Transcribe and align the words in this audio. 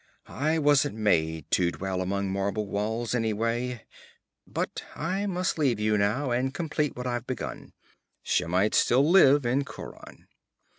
I 0.25 0.57
wasn't 0.57 0.95
made 0.95 1.45
to 1.51 1.69
dwell 1.69 2.01
among 2.01 2.31
marble 2.31 2.65
walls, 2.65 3.13
anyway. 3.13 3.85
But 4.47 4.83
I 4.95 5.27
must 5.27 5.59
leave 5.59 5.79
you 5.79 5.95
now, 5.95 6.31
and 6.31 6.51
complete 6.51 6.95
what 6.95 7.05
I've 7.05 7.27
begun. 7.27 7.73
Shemites 8.23 8.79
still 8.79 9.07
live 9.07 9.45
in 9.45 9.63
Khauran.' 9.63 10.25